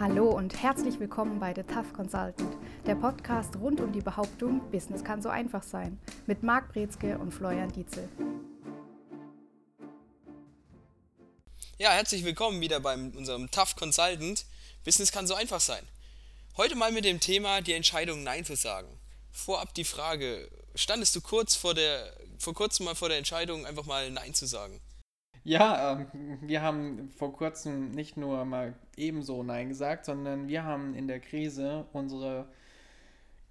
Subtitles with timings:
[0.00, 5.04] Hallo und herzlich willkommen bei The Tough Consultant, der Podcast rund um die Behauptung, Business
[5.04, 8.08] kann so einfach sein, mit Marc Brezke und Florian Dietzel.
[11.76, 14.46] Ja, herzlich willkommen wieder bei unserem Tough Consultant.
[14.86, 15.86] Business kann so einfach sein.
[16.56, 18.88] Heute mal mit dem Thema die Entscheidung Nein zu sagen.
[19.30, 23.84] Vorab die Frage, standest du kurz vor der, vor kurzem mal vor der Entscheidung, einfach
[23.84, 24.80] mal Nein zu sagen?
[25.44, 30.94] Ja, ähm, wir haben vor kurzem nicht nur mal ebenso Nein gesagt, sondern wir haben
[30.94, 32.46] in der Krise unsere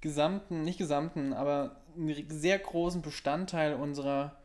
[0.01, 4.37] gesamten, nicht gesamten, aber einen sehr großen Bestandteil unserer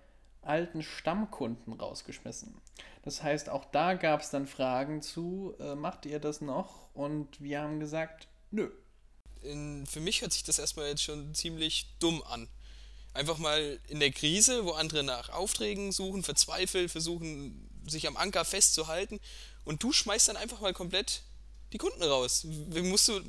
[0.42, 2.54] alten Stammkunden rausgeschmissen.
[3.02, 6.88] Das heißt, auch da gab es dann Fragen zu, äh, macht ihr das noch?
[6.94, 8.70] Und wir haben gesagt, nö.
[9.42, 12.48] In, für mich hört sich das erstmal jetzt schon ziemlich dumm an
[13.14, 18.44] einfach mal in der Krise, wo andere nach Aufträgen suchen, verzweifelt, versuchen, sich am Anker
[18.44, 19.20] festzuhalten
[19.64, 21.22] und du schmeißt dann einfach mal komplett
[21.72, 22.46] die Kunden raus.
[22.46, 23.20] Wie musst du.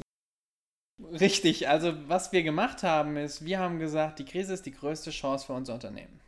[1.12, 5.12] Richtig, also was wir gemacht haben ist, wir haben gesagt, die Krise ist die größte
[5.12, 6.22] Chance für unser Unternehmen.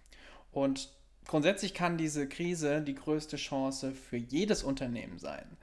[0.52, 0.90] Und
[1.26, 5.58] grundsätzlich kann diese Krise die größte Chance für jedes Unternehmen sein.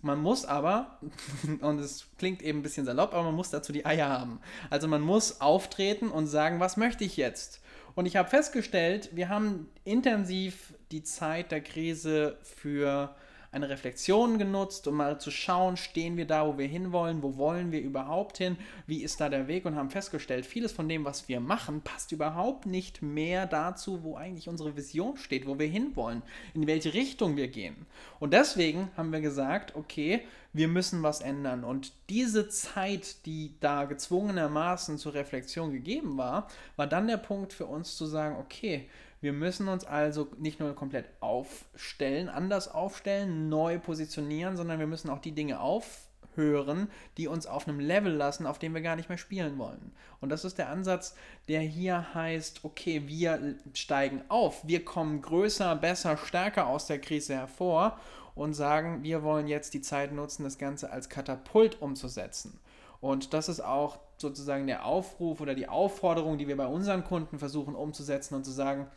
[0.00, 0.98] Man muss aber,
[1.60, 4.40] und es klingt eben ein bisschen salopp, aber man muss dazu die Eier haben.
[4.70, 7.60] Also man muss auftreten und sagen, was möchte ich jetzt?
[7.94, 13.14] Und ich habe festgestellt, wir haben intensiv die Zeit der Krise für
[13.50, 17.72] eine Reflexion genutzt, um mal zu schauen, stehen wir da, wo wir hinwollen, wo wollen
[17.72, 21.28] wir überhaupt hin, wie ist da der Weg und haben festgestellt, vieles von dem, was
[21.28, 26.22] wir machen, passt überhaupt nicht mehr dazu, wo eigentlich unsere Vision steht, wo wir hinwollen,
[26.54, 27.86] in welche Richtung wir gehen.
[28.20, 30.20] Und deswegen haben wir gesagt, okay,
[30.52, 31.64] wir müssen was ändern.
[31.64, 37.66] Und diese Zeit, die da gezwungenermaßen zur Reflexion gegeben war, war dann der Punkt für
[37.66, 38.88] uns zu sagen, okay,
[39.20, 45.10] wir müssen uns also nicht nur komplett aufstellen, anders aufstellen, neu positionieren, sondern wir müssen
[45.10, 49.08] auch die Dinge aufhören, die uns auf einem Level lassen, auf dem wir gar nicht
[49.08, 49.92] mehr spielen wollen.
[50.20, 51.16] Und das ist der Ansatz,
[51.48, 57.34] der hier heißt, okay, wir steigen auf, wir kommen größer, besser, stärker aus der Krise
[57.34, 57.98] hervor
[58.36, 62.60] und sagen, wir wollen jetzt die Zeit nutzen, das Ganze als Katapult umzusetzen.
[63.00, 67.38] Und das ist auch sozusagen der Aufruf oder die Aufforderung, die wir bei unseren Kunden
[67.38, 68.88] versuchen umzusetzen und zu sagen,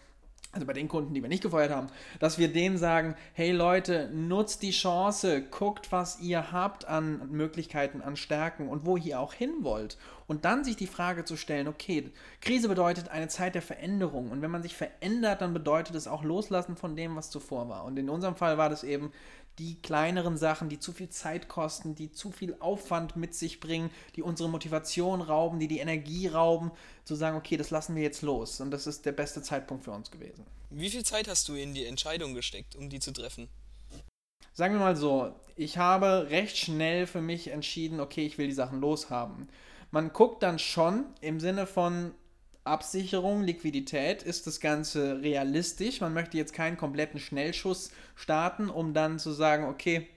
[0.51, 1.87] also bei den Kunden, die wir nicht gefeuert haben,
[2.19, 8.01] dass wir denen sagen, hey Leute, nutzt die Chance, guckt, was ihr habt an Möglichkeiten,
[8.01, 9.97] an Stärken und wo ihr auch hin wollt.
[10.31, 12.09] Und dann sich die Frage zu stellen, okay,
[12.39, 14.31] Krise bedeutet eine Zeit der Veränderung.
[14.31, 17.83] Und wenn man sich verändert, dann bedeutet es auch Loslassen von dem, was zuvor war.
[17.83, 19.11] Und in unserem Fall war das eben
[19.59, 23.89] die kleineren Sachen, die zu viel Zeit kosten, die zu viel Aufwand mit sich bringen,
[24.15, 26.71] die unsere Motivation rauben, die die Energie rauben,
[27.03, 28.61] zu sagen, okay, das lassen wir jetzt los.
[28.61, 30.45] Und das ist der beste Zeitpunkt für uns gewesen.
[30.69, 33.49] Wie viel Zeit hast du in die Entscheidung gesteckt, um die zu treffen?
[34.53, 38.53] Sagen wir mal so, ich habe recht schnell für mich entschieden, okay, ich will die
[38.53, 39.49] Sachen loshaben.
[39.91, 42.13] Man guckt dann schon im Sinne von,
[42.63, 45.99] Absicherung, Liquidität, ist das Ganze realistisch.
[45.99, 50.07] Man möchte jetzt keinen kompletten Schnellschuss starten, um dann zu sagen, okay,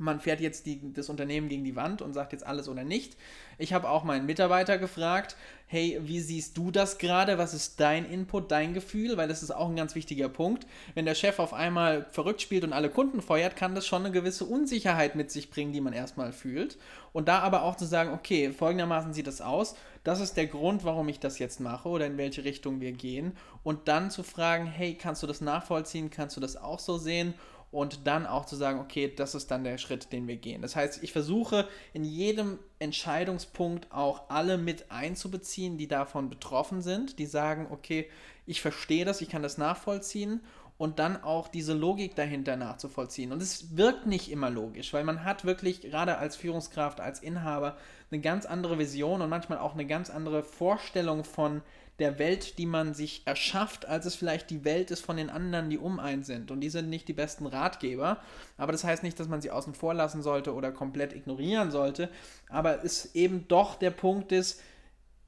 [0.00, 3.16] man fährt jetzt die, das Unternehmen gegen die Wand und sagt jetzt alles oder nicht.
[3.58, 7.36] Ich habe auch meinen Mitarbeiter gefragt, hey, wie siehst du das gerade?
[7.36, 9.18] Was ist dein Input, dein Gefühl?
[9.18, 10.66] Weil das ist auch ein ganz wichtiger Punkt.
[10.94, 14.12] Wenn der Chef auf einmal verrückt spielt und alle Kunden feuert, kann das schon eine
[14.12, 16.78] gewisse Unsicherheit mit sich bringen, die man erstmal fühlt.
[17.12, 19.76] Und da aber auch zu sagen, okay, folgendermaßen sieht das aus.
[20.02, 23.36] Das ist der Grund, warum ich das jetzt mache oder in welche Richtung wir gehen.
[23.62, 26.08] Und dann zu fragen, hey, kannst du das nachvollziehen?
[26.08, 27.34] Kannst du das auch so sehen?
[27.70, 30.62] Und dann auch zu sagen, okay, das ist dann der Schritt, den wir gehen.
[30.62, 37.18] Das heißt, ich versuche in jedem Entscheidungspunkt auch alle mit einzubeziehen, die davon betroffen sind,
[37.18, 38.08] die sagen, okay,
[38.46, 40.40] ich verstehe das, ich kann das nachvollziehen
[40.80, 43.32] und dann auch diese Logik dahinter nachzuvollziehen.
[43.32, 47.76] Und es wirkt nicht immer logisch, weil man hat wirklich gerade als Führungskraft, als Inhaber
[48.10, 51.60] eine ganz andere Vision und manchmal auch eine ganz andere Vorstellung von
[51.98, 55.68] der Welt, die man sich erschafft, als es vielleicht die Welt ist von den anderen,
[55.68, 56.50] die um einen sind.
[56.50, 58.16] Und die sind nicht die besten Ratgeber.
[58.56, 62.08] Aber das heißt nicht, dass man sie außen vor lassen sollte oder komplett ignorieren sollte.
[62.48, 64.62] Aber es eben doch der Punkt ist,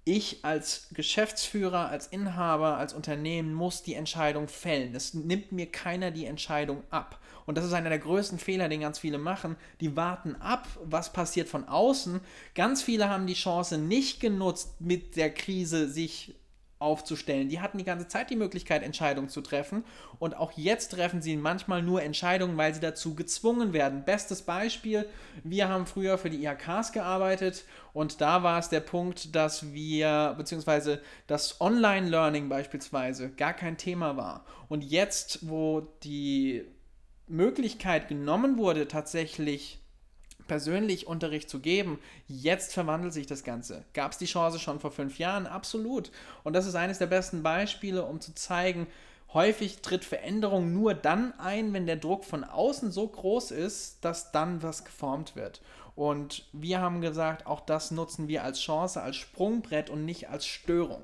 [0.05, 4.95] ich als Geschäftsführer, als Inhaber, als Unternehmen muss die Entscheidung fällen.
[4.95, 7.21] Es nimmt mir keiner die Entscheidung ab.
[7.47, 9.57] Und das ist einer der größten Fehler, den ganz viele machen.
[9.81, 12.21] Die warten ab, was passiert von außen.
[12.55, 16.35] Ganz viele haben die Chance nicht genutzt, mit der Krise sich
[16.83, 17.49] aufzustellen.
[17.49, 19.85] Die hatten die ganze Zeit die Möglichkeit, Entscheidungen zu treffen.
[20.19, 24.05] Und auch jetzt treffen sie manchmal nur Entscheidungen, weil sie dazu gezwungen werden.
[24.05, 25.07] Bestes Beispiel,
[25.45, 30.35] wir haben früher für die IHKs gearbeitet und da war es der Punkt, dass wir,
[30.37, 34.45] beziehungsweise das Online-Learning beispielsweise gar kein Thema war.
[34.69, 36.65] Und jetzt, wo die
[37.29, 39.82] Möglichkeit genommen wurde, tatsächlich
[40.47, 41.99] persönlich Unterricht zu geben.
[42.29, 43.85] Jetzt verwandelt sich das Ganze.
[43.95, 45.47] Gab es die Chance schon vor fünf Jahren?
[45.47, 46.11] Absolut.
[46.45, 48.87] Und das ist eines der besten Beispiele, um zu zeigen,
[49.33, 54.33] häufig tritt Veränderung nur dann ein, wenn der Druck von außen so groß ist, dass
[54.33, 55.61] dann was geformt wird.
[55.95, 60.47] Und wir haben gesagt, auch das nutzen wir als Chance, als Sprungbrett und nicht als
[60.47, 61.03] Störung.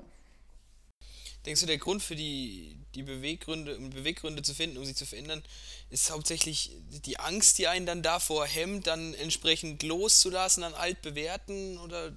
[1.49, 5.07] Denkst du, der Grund für die, die Beweggründe, um Beweggründe zu finden, um sich zu
[5.07, 5.41] verändern,
[5.89, 12.15] ist hauptsächlich die Angst, die einen dann davor hemmt, dann entsprechend loszulassen an altbewährten oder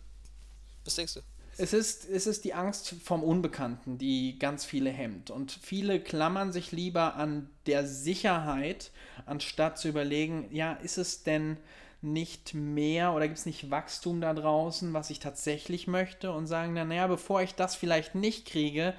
[0.84, 1.20] was denkst du?
[1.56, 5.30] Es ist, es ist die Angst vom Unbekannten, die ganz viele hemmt.
[5.30, 8.90] Und viele klammern sich lieber an der Sicherheit,
[9.24, 11.56] anstatt zu überlegen, ja, ist es denn
[12.02, 16.74] nicht mehr oder gibt es nicht Wachstum da draußen, was ich tatsächlich möchte und sagen
[16.74, 18.92] dann, naja, bevor ich das vielleicht nicht kriege,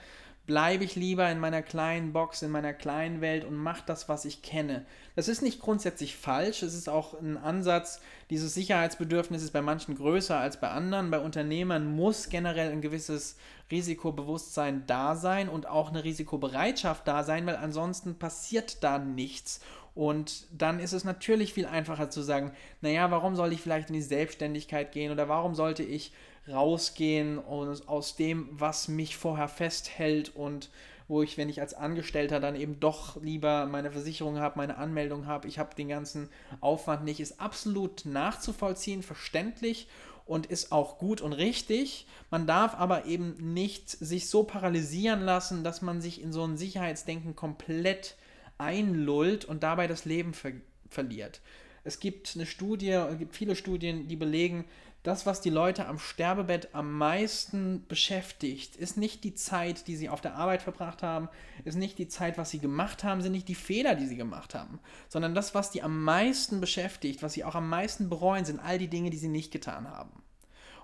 [0.46, 4.26] bleibe ich lieber in meiner kleinen Box, in meiner kleinen Welt und mache das, was
[4.26, 4.86] ich kenne.
[5.16, 9.96] Das ist nicht grundsätzlich falsch, es ist auch ein Ansatz, dieses Sicherheitsbedürfnis ist bei manchen
[9.96, 11.12] größer als bei anderen.
[11.12, 13.38] Bei Unternehmern muss generell ein gewisses
[13.72, 19.62] Risikobewusstsein da sein und auch eine Risikobereitschaft da sein, weil ansonsten passiert da nichts.
[19.96, 22.52] Und dann ist es natürlich viel einfacher zu sagen,
[22.82, 26.12] naja, warum soll ich vielleicht in die Selbstständigkeit gehen oder warum sollte ich
[26.48, 30.70] rausgehen und aus dem, was mich vorher festhält und
[31.08, 35.26] wo ich, wenn ich als Angestellter dann eben doch lieber meine Versicherung habe, meine Anmeldung
[35.28, 36.30] habe, ich habe den ganzen
[36.60, 39.88] Aufwand nicht, ist absolut nachzuvollziehen, verständlich
[40.26, 42.08] und ist auch gut und richtig.
[42.32, 46.58] Man darf aber eben nicht sich so paralysieren lassen, dass man sich in so ein
[46.58, 48.16] Sicherheitsdenken komplett
[48.58, 50.52] einlullt und dabei das Leben ver
[50.90, 51.42] verliert.
[51.84, 54.66] Es gibt eine Studie, es gibt viele Studien, die belegen,
[55.04, 60.08] das, was die Leute am Sterbebett am meisten beschäftigt, ist nicht die Zeit, die sie
[60.08, 61.28] auf der Arbeit verbracht haben,
[61.66, 64.56] ist nicht die Zeit, was sie gemacht haben, sind nicht die Fehler, die sie gemacht
[64.56, 64.80] haben,
[65.10, 68.78] sondern das, was die am meisten beschäftigt, was sie auch am meisten bereuen, sind all
[68.78, 70.24] die Dinge, die sie nicht getan haben.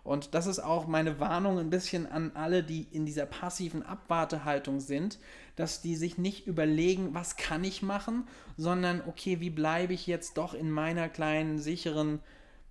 [0.03, 4.79] Und das ist auch meine Warnung ein bisschen an alle, die in dieser passiven Abwartehaltung
[4.79, 5.19] sind,
[5.55, 8.27] dass die sich nicht überlegen, was kann ich machen,
[8.57, 12.19] sondern okay, wie bleibe ich jetzt doch in meiner kleinen sicheren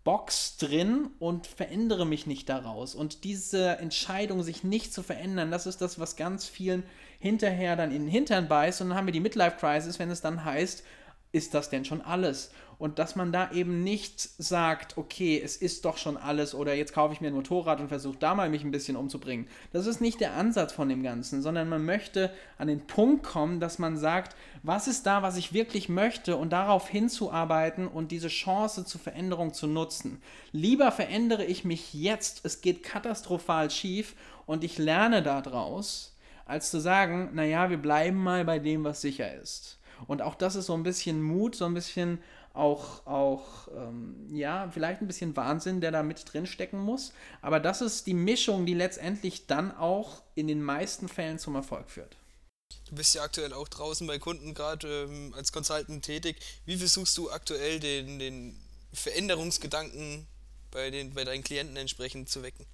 [0.09, 2.95] Box drin und verändere mich nicht daraus.
[2.95, 6.83] Und diese Entscheidung, sich nicht zu verändern, das ist das, was ganz vielen
[7.19, 8.81] hinterher dann in den Hintern beißt.
[8.81, 10.83] Und dann haben wir die Midlife-Crisis, wenn es dann heißt,
[11.33, 12.53] ist das denn schon alles?
[12.79, 16.93] Und dass man da eben nicht sagt, okay, es ist doch schon alles oder jetzt
[16.93, 19.49] kaufe ich mir ein Motorrad und versuche da mal mich ein bisschen umzubringen.
[19.73, 23.59] Das ist nicht der Ansatz von dem Ganzen, sondern man möchte an den Punkt kommen,
[23.59, 28.29] dass man sagt, was ist da, was ich wirklich möchte und darauf hinzuarbeiten und diese
[28.29, 30.23] Chance zur Veränderung zu nutzen.
[30.53, 34.15] Lieber verändere ich mich jetzt, es geht katastrophal schief
[34.47, 36.15] und ich lerne daraus,
[36.47, 39.79] als zu sagen, naja, wir bleiben mal bei dem, was sicher ist.
[40.07, 42.21] Und auch das ist so ein bisschen Mut, so ein bisschen
[42.59, 47.13] auch, auch ähm, ja, vielleicht ein bisschen Wahnsinn, der da mit drin stecken muss.
[47.41, 51.89] Aber das ist die Mischung, die letztendlich dann auch in den meisten Fällen zum Erfolg
[51.91, 52.17] führt.
[52.89, 56.37] Du bist ja aktuell auch draußen bei Kunden gerade ähm, als Consultant tätig.
[56.67, 58.59] Wie versuchst du aktuell den, den
[58.93, 60.27] Veränderungsgedanken
[60.71, 62.67] bei, den, bei deinen Klienten entsprechend zu wecken?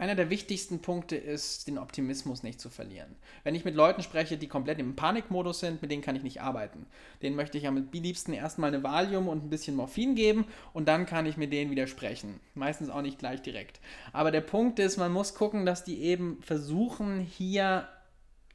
[0.00, 3.16] Einer der wichtigsten Punkte ist, den Optimismus nicht zu verlieren.
[3.42, 6.40] Wenn ich mit Leuten spreche, die komplett im Panikmodus sind, mit denen kann ich nicht
[6.40, 6.86] arbeiten.
[7.20, 11.04] Denen möchte ich am liebsten erstmal eine Valium und ein bisschen Morphin geben und dann
[11.04, 12.38] kann ich mit denen wieder sprechen.
[12.54, 13.80] Meistens auch nicht gleich direkt.
[14.12, 17.88] Aber der Punkt ist, man muss gucken, dass die eben versuchen, hier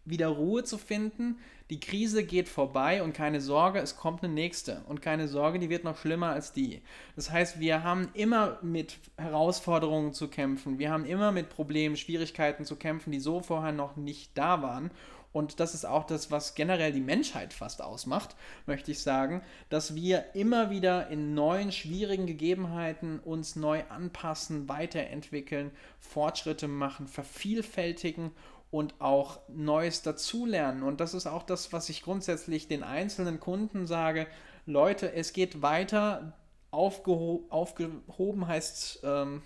[0.05, 1.39] wieder Ruhe zu finden.
[1.70, 4.84] Die Krise geht vorbei und keine Sorge, es kommt eine nächste.
[4.88, 6.82] Und keine Sorge, die wird noch schlimmer als die.
[7.15, 10.77] Das heißt, wir haben immer mit Herausforderungen zu kämpfen.
[10.77, 14.91] Wir haben immer mit Problemen, Schwierigkeiten zu kämpfen, die so vorher noch nicht da waren.
[15.34, 18.36] Und das ist auch das, was generell die Menschheit fast ausmacht,
[18.67, 25.72] möchte ich sagen, dass wir immer wieder in neuen, schwierigen Gegebenheiten uns neu anpassen, weiterentwickeln,
[26.00, 28.32] Fortschritte machen, vervielfältigen
[28.74, 30.82] und auch Neues dazulernen.
[30.82, 34.25] Und das ist auch das, was ich grundsätzlich den einzelnen Kunden sage.
[34.65, 36.34] Leute, es geht weiter.
[36.72, 39.44] Aufgeho aufgehoben heißt ähm,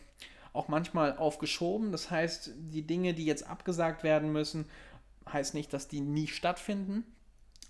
[0.53, 1.91] auch manchmal aufgeschoben.
[1.91, 4.63] Das heißt, die Dinge, die jetzt abgesagt werden müssen,
[5.29, 7.03] heißt nicht, dass die nie stattfinden.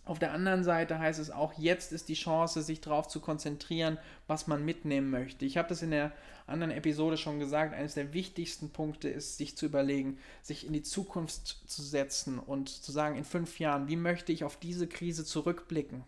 [0.08, 3.98] Auf der anderen Seite heißt es auch, jetzt ist die Chance, sich darauf zu konzentrieren,
[4.26, 5.44] was man mitnehmen möchte.
[5.44, 6.14] Ich habe das in der
[6.48, 10.82] anderen Episode schon gesagt, eines der wichtigsten Punkte ist, sich zu überlegen, sich in die
[10.82, 15.26] Zukunft zu setzen und zu sagen, in fünf Jahren, wie möchte ich auf diese Krise
[15.26, 16.06] zurückblicken?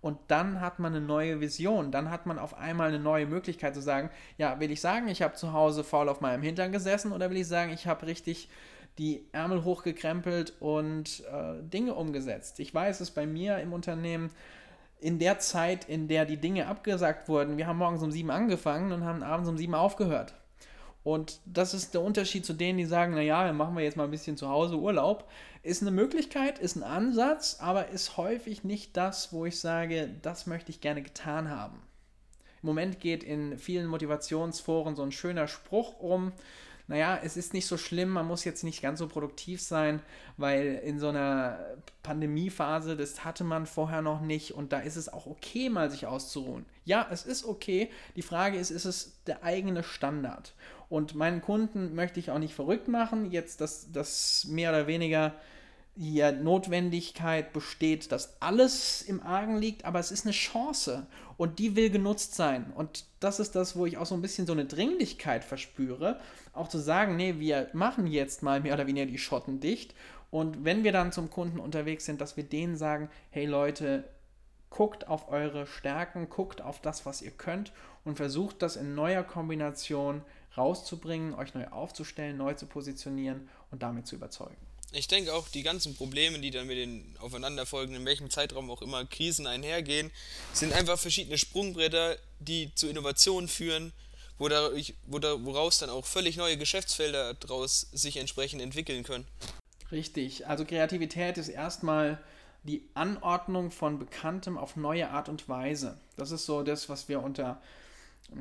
[0.00, 3.74] Und dann hat man eine neue Vision, dann hat man auf einmal eine neue Möglichkeit
[3.74, 7.12] zu sagen, ja, will ich sagen, ich habe zu Hause faul auf meinem Hintern gesessen
[7.12, 8.48] oder will ich sagen, ich habe richtig
[8.96, 12.58] die Ärmel hochgekrempelt und äh, Dinge umgesetzt.
[12.60, 14.30] Ich weiß es bei mir im Unternehmen,
[15.00, 18.92] in der Zeit, in der die Dinge abgesagt wurden, wir haben morgens um sieben angefangen
[18.92, 20.34] und haben abends um sieben aufgehört.
[21.04, 24.04] Und das ist der Unterschied zu denen, die sagen, naja, dann machen wir jetzt mal
[24.04, 25.28] ein bisschen zu Hause Urlaub.
[25.62, 30.46] Ist eine Möglichkeit, ist ein Ansatz, aber ist häufig nicht das, wo ich sage, das
[30.46, 31.82] möchte ich gerne getan haben.
[32.62, 36.32] Im Moment geht in vielen Motivationsforen so ein schöner Spruch um,
[36.88, 40.00] naja, es ist nicht so schlimm, man muss jetzt nicht ganz so produktiv sein,
[40.38, 41.58] weil in so einer
[42.02, 46.06] Pandemiephase, das hatte man vorher noch nicht und da ist es auch okay, mal sich
[46.06, 46.64] auszuruhen.
[46.86, 47.90] Ja, es ist okay.
[48.16, 50.54] Die Frage ist, ist es der eigene Standard?
[50.88, 55.34] Und meinen Kunden möchte ich auch nicht verrückt machen, jetzt, dass das mehr oder weniger
[55.94, 61.06] hier Notwendigkeit besteht, dass alles im Argen liegt, aber es ist eine Chance
[61.38, 62.70] und die will genutzt sein.
[62.74, 66.20] Und das ist das, wo ich auch so ein bisschen so eine Dringlichkeit verspüre,
[66.52, 69.94] auch zu sagen, nee, wir machen jetzt mal mehr oder weniger die Schotten dicht.
[70.30, 74.04] Und wenn wir dann zum Kunden unterwegs sind, dass wir denen sagen, hey Leute,
[74.68, 77.72] guckt auf eure Stärken, guckt auf das, was ihr könnt
[78.04, 80.22] und versucht das in neuer Kombination
[80.56, 84.67] rauszubringen, euch neu aufzustellen, neu zu positionieren und damit zu überzeugen.
[84.92, 88.80] Ich denke auch, die ganzen Probleme, die dann mit den aufeinanderfolgenden, in welchem Zeitraum auch
[88.80, 90.10] immer Krisen einhergehen,
[90.54, 93.92] sind einfach verschiedene Sprungbretter, die zu Innovationen führen,
[94.38, 99.26] wo dadurch, wo da, woraus dann auch völlig neue Geschäftsfelder daraus sich entsprechend entwickeln können.
[99.92, 102.18] Richtig, also Kreativität ist erstmal
[102.62, 105.98] die Anordnung von Bekanntem auf neue Art und Weise.
[106.16, 107.60] Das ist so das, was wir unter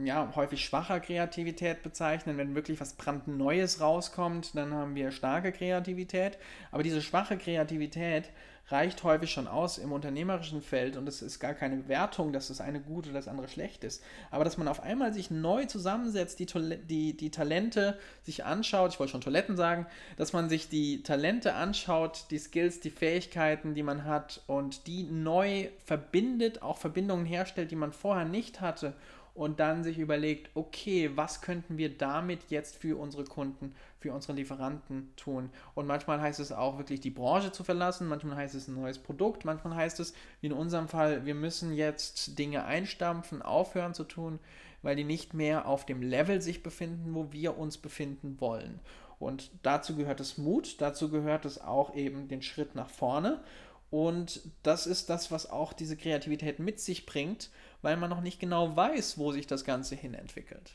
[0.03, 2.37] ja, häufig schwacher Kreativität bezeichnen.
[2.37, 6.37] Wenn wirklich was brandneues rauskommt, dann haben wir starke Kreativität.
[6.71, 8.29] Aber diese schwache Kreativität
[8.69, 12.59] reicht häufig schon aus im unternehmerischen Feld und es ist gar keine Wertung, dass das
[12.59, 14.03] eine gut oder das andere schlecht ist.
[14.29, 16.47] Aber dass man auf einmal sich neu zusammensetzt, die,
[16.83, 19.85] die, die Talente sich anschaut, ich wollte schon Toiletten sagen,
[20.17, 25.03] dass man sich die Talente anschaut, die Skills, die Fähigkeiten, die man hat und die
[25.03, 28.93] neu verbindet, auch Verbindungen herstellt, die man vorher nicht hatte
[29.37, 34.33] und dann sich überlegt, okay, was könnten wir damit jetzt für unsere Kunden, für unsere
[34.33, 35.51] Lieferanten tun?
[35.75, 38.97] Und manchmal heißt es auch wirklich die Branche zu verlassen, manchmal heißt es ein neues
[38.97, 44.05] Produkt, manchmal heißt es, wie in unserem Fall, wir müssen jetzt Dinge einstampfen, aufhören zu
[44.05, 44.39] tun,
[44.81, 48.79] weil die nicht mehr auf dem Level sich befinden, wo wir uns befinden wollen.
[49.19, 53.41] Und dazu gehört es Mut, dazu gehört es auch eben den Schritt nach vorne.
[53.89, 57.49] Und das ist das, was auch diese Kreativität mit sich bringt,
[57.81, 60.71] weil man noch nicht genau weiß, wo sich das Ganze hin entwickelt.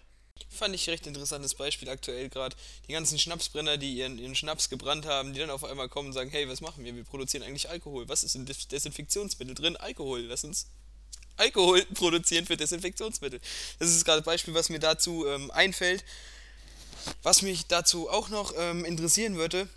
[0.48, 2.56] Fand ich recht interessantes Beispiel aktuell gerade.
[2.88, 6.12] Die ganzen Schnapsbrenner, die ihren, ihren Schnaps gebrannt haben, die dann auf einmal kommen und
[6.14, 6.94] sagen, hey, was machen wir?
[6.94, 8.08] Wir produzieren eigentlich Alkohol.
[8.08, 9.76] Was ist in Desinfektionsmittel drin?
[9.76, 10.20] Alkohol.
[10.22, 10.66] Lass uns
[11.36, 13.40] Alkohol produzieren für Desinfektionsmittel.
[13.78, 16.04] Das ist gerade ein Beispiel, was mir dazu ähm, einfällt.
[17.22, 19.68] Was mich dazu auch noch ähm, interessieren würde,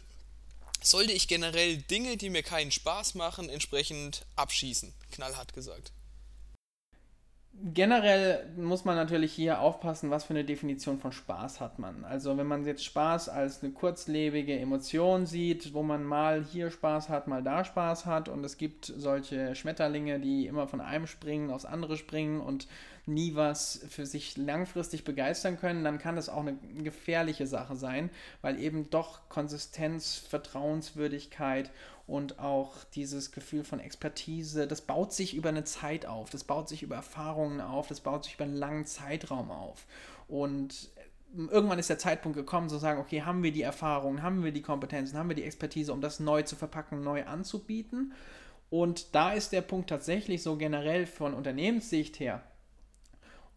[0.91, 4.93] sollte ich generell Dinge, die mir keinen Spaß machen, entsprechend abschießen.
[5.11, 5.91] Knallhart gesagt.
[7.63, 12.03] Generell muss man natürlich hier aufpassen, was für eine Definition von Spaß hat man.
[12.03, 17.07] Also wenn man jetzt Spaß als eine kurzlebige Emotion sieht, wo man mal hier Spaß
[17.07, 21.49] hat, mal da Spaß hat und es gibt solche Schmetterlinge, die immer von einem springen
[21.49, 22.67] aufs andere springen und
[23.05, 28.09] nie was für sich langfristig begeistern können, dann kann das auch eine gefährliche Sache sein,
[28.41, 31.71] weil eben doch Konsistenz, Vertrauenswürdigkeit
[32.07, 36.69] und auch dieses Gefühl von Expertise, das baut sich über eine Zeit auf, das baut
[36.69, 39.85] sich über Erfahrungen auf, das baut sich über einen langen Zeitraum auf.
[40.27, 40.91] Und
[41.35, 44.61] irgendwann ist der Zeitpunkt gekommen, zu sagen, okay, haben wir die Erfahrungen, haben wir die
[44.61, 48.13] Kompetenzen, haben wir die Expertise, um das neu zu verpacken, neu anzubieten.
[48.69, 52.43] Und da ist der Punkt tatsächlich so generell von Unternehmenssicht her,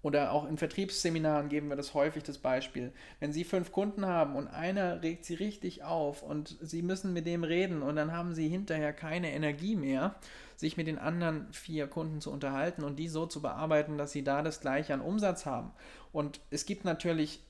[0.08, 2.92] oder auch in Vertriebsseminaren geben wir das häufig das Beispiel.
[3.20, 7.26] Wenn Sie fünf Kunden haben und einer regt Sie richtig auf und Sie müssen mit
[7.26, 10.14] dem reden und dann haben Sie hinterher keine Energie mehr,
[10.56, 14.24] sich mit den anderen vier Kunden zu unterhalten und die so zu bearbeiten, dass Sie
[14.24, 15.72] da das gleiche an Umsatz haben.
[16.10, 17.40] Und es gibt natürlich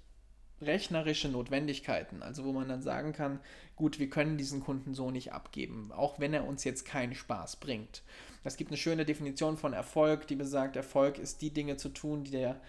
[0.60, 3.40] rechnerische Notwendigkeiten, also wo man dann sagen kann,
[3.76, 7.56] gut, wir können diesen Kunden so nicht abgeben, auch wenn er uns jetzt keinen Spaß
[7.56, 8.02] bringt.
[8.44, 12.24] Es gibt eine schöne Definition von Erfolg, die besagt, Erfolg ist die Dinge zu tun,
[12.24, 12.60] die der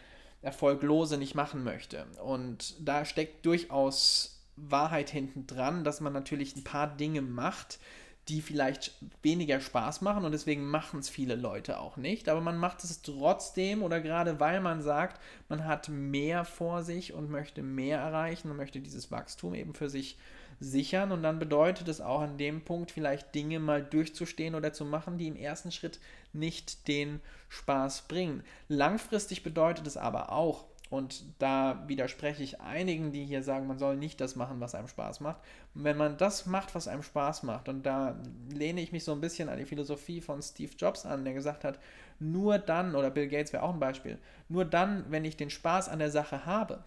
[0.41, 2.05] Erfolglose nicht machen möchte.
[2.23, 7.79] Und da steckt durchaus Wahrheit hinten dran, dass man natürlich ein paar Dinge macht,
[8.27, 12.29] die vielleicht weniger Spaß machen und deswegen machen es viele Leute auch nicht.
[12.29, 17.13] Aber man macht es trotzdem oder gerade weil man sagt, man hat mehr vor sich
[17.13, 20.17] und möchte mehr erreichen und möchte dieses Wachstum eben für sich
[20.59, 21.11] sichern.
[21.11, 25.17] Und dann bedeutet es auch an dem Punkt vielleicht Dinge mal durchzustehen oder zu machen,
[25.17, 25.99] die im ersten Schritt
[26.33, 28.43] nicht den Spaß bringen.
[28.67, 33.95] Langfristig bedeutet es aber auch, und da widerspreche ich einigen, die hier sagen, man soll
[33.95, 35.37] nicht das machen, was einem Spaß macht.
[35.75, 38.15] Wenn man das macht, was einem Spaß macht, und da
[38.49, 41.63] lehne ich mich so ein bisschen an die Philosophie von Steve Jobs an, der gesagt
[41.63, 41.79] hat,
[42.19, 44.17] nur dann, oder Bill Gates wäre auch ein Beispiel,
[44.47, 46.83] nur dann, wenn ich den Spaß an der Sache habe,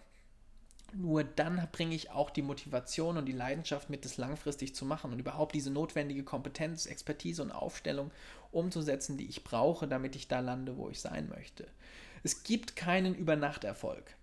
[0.95, 5.11] nur dann bringe ich auch die Motivation und die Leidenschaft mit, das langfristig zu machen
[5.11, 8.11] und überhaupt diese notwendige Kompetenz, Expertise und Aufstellung
[8.51, 11.67] umzusetzen, die ich brauche, damit ich da lande, wo ich sein möchte.
[12.23, 14.15] Es gibt keinen Übernachterfolg.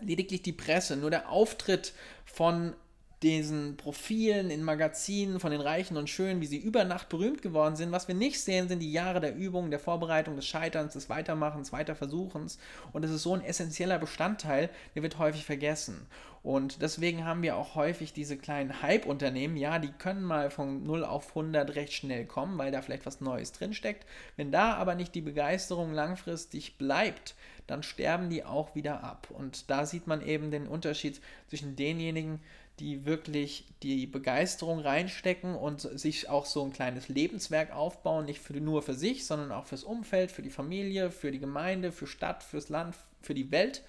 [0.00, 1.92] Lediglich die Presse, nur der Auftritt
[2.24, 2.74] von
[3.22, 7.76] diesen Profilen in Magazinen von den Reichen und Schönen, wie sie über Nacht berühmt geworden
[7.76, 7.92] sind.
[7.92, 11.72] Was wir nicht sehen, sind die Jahre der Übung, der Vorbereitung, des Scheiterns, des Weitermachens,
[11.72, 12.58] Weiterversuchens.
[12.92, 16.06] Und das ist so ein essentieller Bestandteil, der wird häufig vergessen.
[16.42, 19.56] Und deswegen haben wir auch häufig diese kleinen Hype-Unternehmen.
[19.56, 23.20] Ja, die können mal von 0 auf 100 recht schnell kommen, weil da vielleicht was
[23.20, 24.04] Neues drinsteckt.
[24.36, 27.36] Wenn da aber nicht die Begeisterung langfristig bleibt,
[27.68, 29.28] dann sterben die auch wieder ab.
[29.30, 32.40] Und da sieht man eben den Unterschied zwischen denjenigen,
[32.78, 38.82] wirklich die Begeisterung reinstecken und sich auch so ein kleines Lebenswerk aufbauen, nicht für, nur
[38.82, 42.68] für sich, sondern auch fürs Umfeld, für die Familie, für die Gemeinde, für Stadt, fürs
[42.68, 43.82] Land, für die Welt.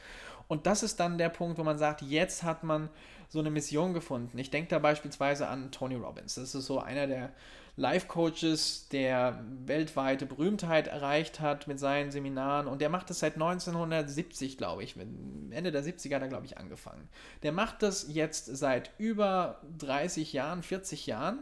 [0.48, 2.90] Und das ist dann der Punkt, wo man sagt, jetzt hat man
[3.30, 4.38] so eine Mission gefunden.
[4.38, 6.36] Ich denke da beispielsweise an Tony Robbins.
[6.36, 7.32] Das ist so einer der
[7.76, 12.68] Life-Coaches, der weltweite Berühmtheit erreicht hat mit seinen Seminaren.
[12.68, 14.96] Und der macht das seit 1970, glaube ich.
[14.96, 17.10] Ende der 70er hat er, glaube ich, angefangen.
[17.42, 21.40] Der macht das jetzt seit über 30 Jahren, 40 Jahren.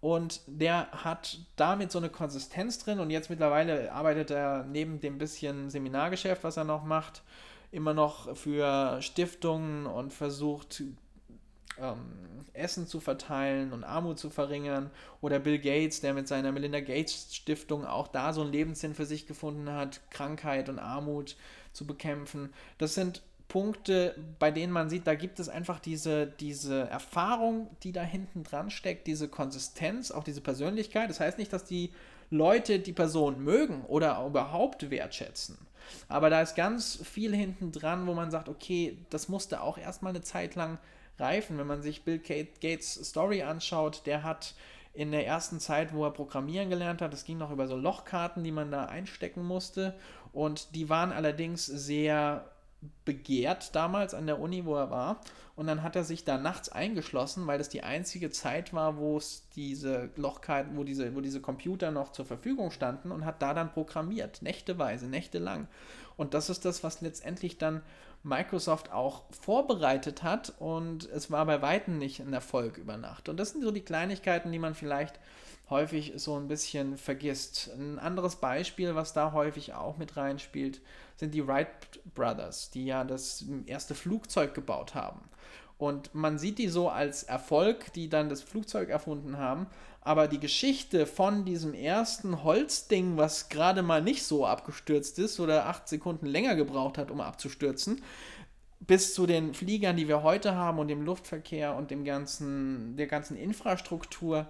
[0.00, 2.98] Und der hat damit so eine Konsistenz drin.
[2.98, 7.22] Und jetzt mittlerweile arbeitet er neben dem bisschen Seminargeschäft, was er noch macht,
[7.72, 10.82] immer noch für Stiftungen und versucht
[11.80, 14.90] ähm, Essen zu verteilen und Armut zu verringern.
[15.20, 19.06] Oder Bill Gates, der mit seiner Melinda Gates Stiftung auch da so einen Lebenssinn für
[19.06, 21.36] sich gefunden hat, Krankheit und Armut
[21.72, 22.52] zu bekämpfen.
[22.78, 27.92] Das sind Punkte, bei denen man sieht, da gibt es einfach diese, diese Erfahrung, die
[27.92, 31.08] da hinten dran steckt, diese Konsistenz, auch diese Persönlichkeit.
[31.08, 31.90] Das heißt nicht, dass die
[32.30, 35.56] Leute die Person mögen oder überhaupt wertschätzen.
[36.08, 40.12] Aber da ist ganz viel hinten dran, wo man sagt, okay, das musste auch erstmal
[40.12, 40.78] eine Zeit lang
[41.18, 41.58] reifen.
[41.58, 44.54] Wenn man sich Bill Gates Story anschaut, der hat
[44.92, 48.42] in der ersten Zeit, wo er Programmieren gelernt hat, das ging noch über so Lochkarten,
[48.42, 49.94] die man da einstecken musste.
[50.32, 52.50] Und die waren allerdings sehr
[53.04, 55.20] begehrt damals an der Uni, wo er war.
[55.56, 59.16] Und dann hat er sich da nachts eingeschlossen, weil das die einzige Zeit war, wo
[59.16, 63.54] es diese Lochkarten, wo diese, wo diese Computer noch zur Verfügung standen und hat da
[63.54, 65.66] dann programmiert, nächteweise, nächtelang.
[66.16, 67.82] Und das ist das, was letztendlich dann
[68.22, 73.28] Microsoft auch vorbereitet hat und es war bei weitem nicht ein Erfolg über Nacht.
[73.28, 75.18] Und das sind so die Kleinigkeiten, die man vielleicht
[75.70, 77.70] häufig so ein bisschen vergisst.
[77.76, 80.80] Ein anderes Beispiel, was da häufig auch mit reinspielt,
[81.16, 81.68] sind die Wright
[82.14, 85.20] Brothers, die ja das erste Flugzeug gebaut haben.
[85.78, 89.68] Und man sieht die so als Erfolg, die dann das Flugzeug erfunden haben.
[90.00, 95.66] Aber die Geschichte von diesem ersten Holzding, was gerade mal nicht so abgestürzt ist oder
[95.66, 98.02] acht Sekunden länger gebraucht hat, um abzustürzen,
[98.80, 103.06] bis zu den Fliegern, die wir heute haben und dem Luftverkehr und dem ganzen, der
[103.06, 104.48] ganzen Infrastruktur,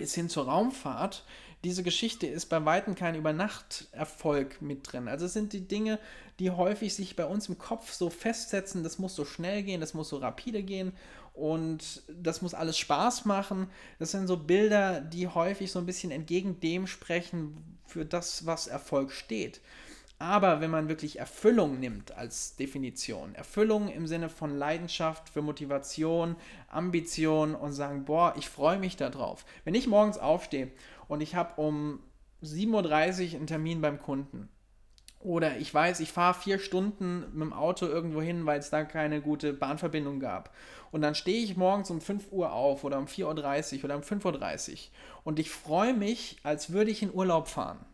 [0.00, 1.24] bis hin zur Raumfahrt,
[1.62, 5.08] diese Geschichte ist bei weitem kein Übernachterfolg mit drin.
[5.08, 5.98] Also es sind die Dinge,
[6.38, 9.92] die häufig sich bei uns im Kopf so festsetzen, das muss so schnell gehen, das
[9.92, 10.92] muss so rapide gehen
[11.34, 13.68] und das muss alles Spaß machen.
[13.98, 18.66] Das sind so Bilder, die häufig so ein bisschen entgegen dem sprechen, für das, was
[18.66, 19.60] Erfolg steht.
[20.20, 26.36] Aber wenn man wirklich Erfüllung nimmt als Definition, Erfüllung im Sinne von Leidenschaft für Motivation,
[26.68, 29.46] Ambition und sagen, boah, ich freue mich darauf.
[29.64, 30.70] Wenn ich morgens aufstehe
[31.08, 32.00] und ich habe um
[32.42, 34.50] 7.30 Uhr einen Termin beim Kunden
[35.20, 38.84] oder ich weiß, ich fahre vier Stunden mit dem Auto irgendwo hin, weil es da
[38.84, 40.54] keine gute Bahnverbindung gab.
[40.90, 44.02] Und dann stehe ich morgens um 5 Uhr auf oder um 4.30 Uhr oder um
[44.02, 44.78] 5.30 Uhr
[45.24, 47.86] und ich freue mich, als würde ich in Urlaub fahren.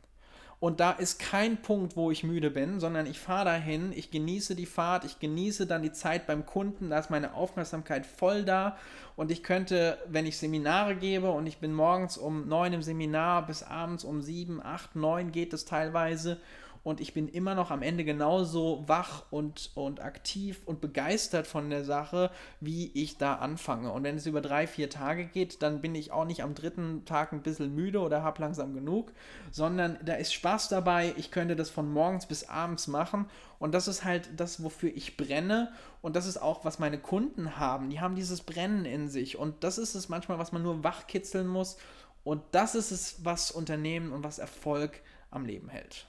[0.58, 4.54] Und da ist kein Punkt, wo ich müde bin, sondern ich fahre dahin, ich genieße
[4.54, 8.78] die Fahrt, ich genieße dann die Zeit beim Kunden, da ist meine Aufmerksamkeit voll da.
[9.16, 13.46] Und ich könnte, wenn ich Seminare gebe und ich bin morgens um neun im Seminar
[13.46, 16.38] bis abends um sieben, acht, neun geht es teilweise
[16.86, 21.68] und ich bin immer noch am Ende genauso wach und, und aktiv und begeistert von
[21.68, 23.90] der Sache, wie ich da anfange.
[23.90, 27.04] Und wenn es über drei, vier Tage geht, dann bin ich auch nicht am dritten
[27.04, 29.12] Tag ein bisschen müde oder habe langsam genug,
[29.50, 31.12] sondern da ist Spaß dabei.
[31.16, 33.26] Ich könnte das von morgens bis abends machen
[33.58, 35.72] und das ist halt das, wofür ich brenne
[36.02, 37.90] und das ist auch, was meine Kunden haben.
[37.90, 41.48] Die haben dieses Brennen in sich und das ist es manchmal, was man nur wachkitzeln
[41.48, 41.78] muss
[42.22, 45.00] und das ist es, was Unternehmen und was Erfolg
[45.32, 46.06] am Leben hält.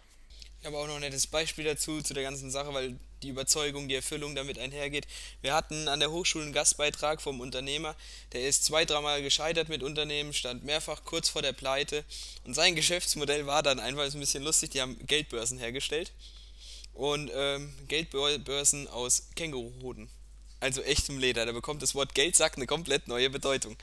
[0.67, 3.95] Habe auch noch ein nettes Beispiel dazu, zu der ganzen Sache, weil die Überzeugung, die
[3.95, 5.08] Erfüllung damit einhergeht.
[5.39, 7.95] Wir hatten an der Hochschule einen Gastbeitrag vom Unternehmer,
[8.34, 12.03] der ist zwei, dreimal gescheitert mit Unternehmen, stand mehrfach kurz vor der Pleite
[12.43, 16.12] und sein Geschäftsmodell war dann einfach, ist ein bisschen lustig, die haben Geldbörsen hergestellt
[16.93, 20.10] und ähm, Geldbörsen aus Känguruhoden
[20.60, 21.46] also echtem Leder.
[21.46, 23.76] Da bekommt das Wort Geldsack eine komplett neue Bedeutung.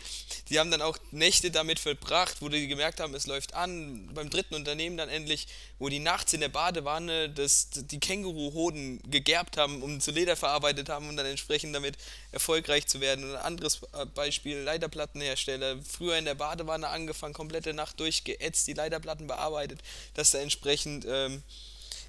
[0.48, 4.10] Die haben dann auch Nächte damit verbracht, wo die gemerkt haben, es läuft an.
[4.12, 5.46] Beim dritten Unternehmen dann endlich,
[5.78, 10.88] wo die nachts in der Badewanne das, die Känguruhoden gegerbt haben und zu Leder verarbeitet
[10.88, 11.96] haben und dann entsprechend damit
[12.32, 13.24] erfolgreich zu werden.
[13.24, 15.78] Und ein anderes äh, Beispiel, Leiterplattenhersteller.
[15.82, 19.80] Früher in der Badewanne angefangen, komplette Nacht durchgeätzt, die Leiterplatten bearbeitet,
[20.14, 21.06] dass da entsprechend...
[21.08, 21.42] Ähm,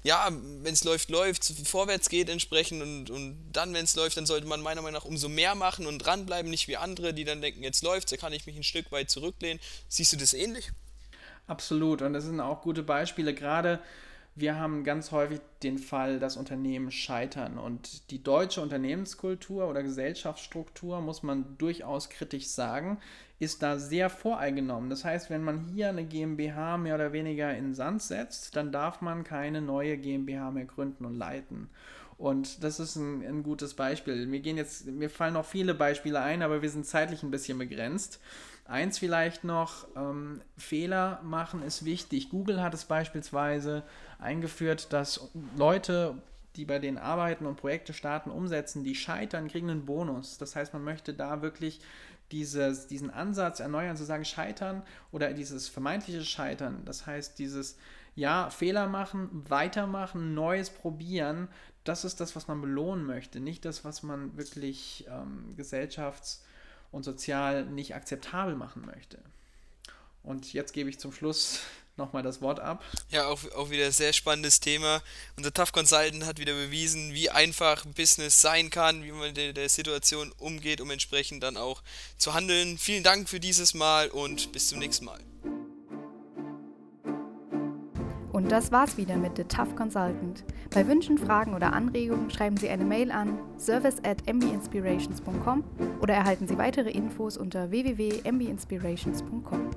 [0.06, 4.24] ja, wenn es läuft, läuft, vorwärts geht entsprechend und, und dann, wenn es läuft, dann
[4.24, 7.40] sollte man meiner Meinung nach umso mehr machen und dranbleiben, nicht wie andere, die dann
[7.40, 9.60] denken, jetzt läuft da kann ich mich ein Stück weit zurücklehnen.
[9.88, 10.70] Siehst du das ähnlich?
[11.48, 13.80] Absolut und das sind auch gute Beispiele, gerade
[14.36, 21.00] wir haben ganz häufig den Fall, dass Unternehmen scheitern und die deutsche Unternehmenskultur oder Gesellschaftsstruktur,
[21.00, 22.98] muss man durchaus kritisch sagen,
[23.38, 24.90] ist da sehr voreingenommen.
[24.90, 29.00] Das heißt, wenn man hier eine GmbH mehr oder weniger in Sand setzt, dann darf
[29.00, 31.70] man keine neue GmbH mehr gründen und leiten.
[32.18, 34.26] Und das ist ein, ein gutes Beispiel.
[34.26, 37.58] Mir gehen jetzt, mir fallen noch viele Beispiele ein, aber wir sind zeitlich ein bisschen
[37.58, 38.20] begrenzt.
[38.68, 42.30] Eins vielleicht noch, ähm, Fehler machen ist wichtig.
[42.30, 43.84] Google hat es beispielsweise
[44.18, 46.14] eingeführt, dass Leute,
[46.56, 50.38] die bei denen arbeiten und Projekte starten, umsetzen, die scheitern, kriegen einen Bonus.
[50.38, 51.80] Das heißt, man möchte da wirklich
[52.32, 57.78] dieses, diesen Ansatz erneuern, zu sagen, scheitern oder dieses vermeintliche Scheitern, das heißt dieses,
[58.14, 61.48] ja, Fehler machen, weitermachen, Neues probieren,
[61.84, 66.40] das ist das, was man belohnen möchte, nicht das, was man wirklich ähm, gesellschafts-
[66.90, 69.18] und sozial nicht akzeptabel machen möchte.
[70.22, 71.60] Und jetzt gebe ich zum Schluss
[71.96, 72.82] nochmal das Wort ab.
[73.10, 75.02] Ja, auch, auch wieder ein sehr spannendes Thema.
[75.36, 79.68] Unser Tough Consultant hat wieder bewiesen, wie einfach Business sein kann, wie man mit der
[79.68, 81.82] Situation umgeht, um entsprechend dann auch
[82.18, 82.78] zu handeln.
[82.78, 85.20] Vielen Dank für dieses Mal und bis zum nächsten Mal.
[88.36, 90.44] Und das war's wieder mit The Tough Consultant.
[90.74, 95.64] Bei Wünschen, Fragen oder Anregungen schreiben Sie eine Mail an service at mbinspirations.com
[96.02, 99.70] oder erhalten Sie weitere Infos unter www.mbinspirations.com.